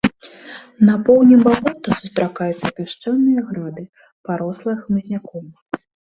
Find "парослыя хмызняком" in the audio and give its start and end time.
4.25-5.45